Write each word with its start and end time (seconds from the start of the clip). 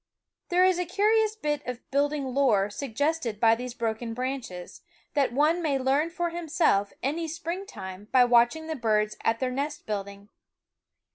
There 0.49 0.65
is 0.65 0.79
a 0.79 0.85
curious 0.85 1.35
bit 1.35 1.61
of 1.67 1.87
building 1.91 2.33
lore 2.33 2.71
suggested 2.71 3.39
by 3.39 3.53
these 3.53 3.75
broken 3.75 4.15
branches, 4.15 4.81
that 5.13 5.31
one 5.31 5.61
may 5.61 5.77
learn 5.77 6.09
for 6.09 6.31
himself 6.31 6.91
any 7.03 7.27
springtime 7.27 8.07
by 8.11 8.25
watching 8.25 8.65
the 8.65 8.75
birds 8.75 9.15
at 9.23 9.39
their 9.39 9.51
nest 9.51 9.85
build 9.85 10.07
ing. 10.07 10.29